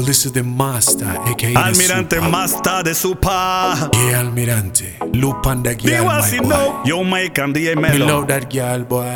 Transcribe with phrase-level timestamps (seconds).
[0.00, 2.20] Well, this is the master, aka Almirante.
[2.30, 3.90] Masta de Supa.
[3.92, 4.96] Yeah, Almirante.
[5.02, 6.48] On the girl, my boy.
[6.48, 6.82] no.
[6.86, 8.06] Yo Jamaican DJ Me Melo.
[8.06, 9.12] love that girl, boy.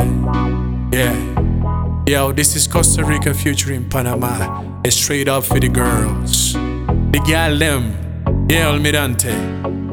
[0.93, 2.05] Yeah.
[2.07, 4.63] Yo, this is Costa Rica featuring Panama.
[4.85, 6.53] It's straight up for the girls.
[6.53, 8.47] The girl, them.
[8.51, 9.33] Yeah, Almirante.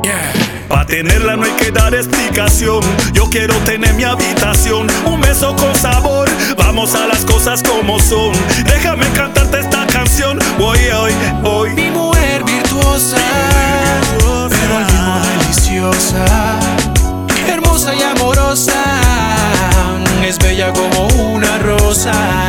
[0.03, 0.50] Yeah.
[0.71, 2.79] Pa' tenerla no hay que dar explicación.
[3.11, 6.29] Yo quiero tener mi habitación, un beso con sabor.
[6.57, 8.31] Vamos a las cosas como son.
[8.65, 10.39] Déjame cantarte esta canción.
[10.59, 11.13] Hoy, hoy,
[11.43, 11.69] hoy.
[11.71, 13.17] Mi mujer virtuosa,
[14.17, 16.25] pero al mismo deliciosa,
[17.49, 18.81] hermosa y amorosa,
[20.25, 22.40] es bella como una rosa.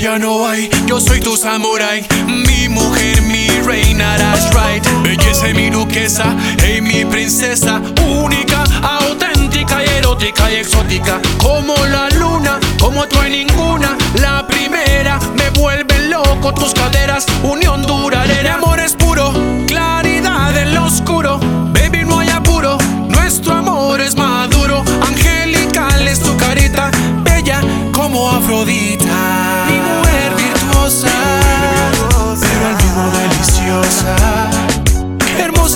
[0.00, 4.82] Ya no hay, yo soy tu samurai, mi mujer, mi reina, that's right.
[5.02, 12.60] Belleza mi duquesa, hey mi princesa, única, auténtica y erótica y exótica, como la luna,
[12.80, 18.94] como tú hay ninguna, la primera me vuelven loco tus caderas, unión duradera, amor es
[18.94, 19.32] puro,
[19.66, 21.40] claridad en lo oscuro,
[21.72, 26.90] baby no hay apuro, nuestro amor es maduro, angelical es tu carita,
[27.24, 27.60] bella
[27.92, 29.07] como Afrodita,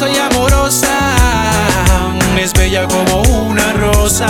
[0.02, 0.98] hermosa y amorosa,
[2.38, 4.26] es bella como una rosa.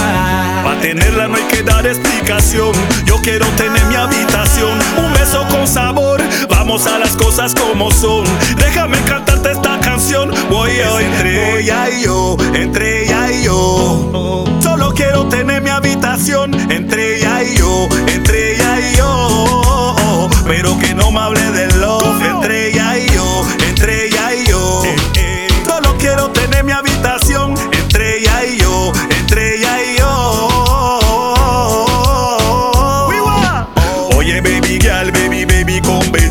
[0.65, 2.73] Pa' tenerla no hay que dar explicación.
[3.05, 6.21] Yo quiero tener mi habitación, un beso con sabor.
[6.49, 8.25] Vamos a las cosas como son.
[8.57, 10.31] Déjame cantarte esta canción.
[10.51, 12.82] Voy hoy entre ella y yo, entre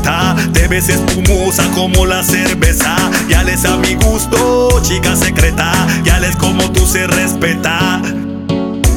[0.01, 0.35] beta.
[0.53, 2.95] Te ves espumosa como la cerveza.
[3.29, 5.71] Ya les a mi gusto, chica secreta.
[6.03, 8.01] Ya les como tú se respeta.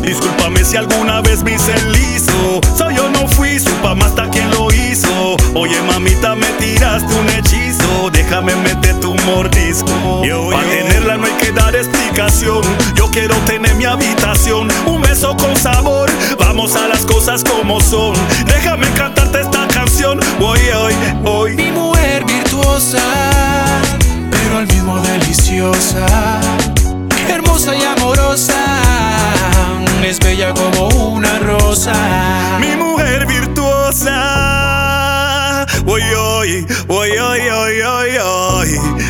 [0.03, 2.61] Discúlpame si alguna vez me hice liso.
[2.77, 5.37] Soy yo no fui, su mamá hasta quien lo hizo.
[5.55, 8.11] Oye, mamita, me tiraste un hechizo.
[8.13, 10.23] Déjame meter tu mordisco.
[10.51, 12.61] Para tenerla no hay que dar explicación.
[12.95, 16.11] Yo quiero tener mi habitación, un beso con sabor.
[16.39, 18.15] Vamos a las cosas como son.
[18.47, 20.21] Déjame cantarte esta canción.
[20.41, 20.54] Hoy,
[21.25, 21.55] hoy.
[21.57, 23.03] Mi mujer virtuosa,
[24.31, 26.07] pero al mismo deliciosa,
[27.29, 28.81] hermosa y amorosa,
[30.05, 31.95] es bella como una rosa.
[32.61, 34.21] Mi mujer virtuosa.
[35.87, 38.69] Hoy, hoy, hoy, hoy, hoy, hoy, hoy.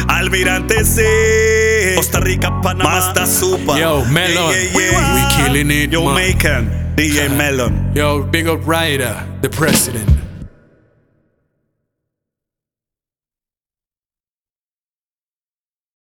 [0.09, 1.95] Almirante C.
[1.97, 2.99] Costa Rica, Panamá.
[2.99, 3.79] Hasta Supa.
[3.79, 4.91] Yo, Melon, we
[5.37, 6.05] killing it, man.
[6.05, 7.93] Jamaican, DJ Melon.
[7.95, 10.24] Yo, big up Ryder, the president.